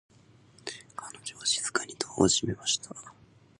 [0.95, 2.95] 彼女は静かにドアを閉めました。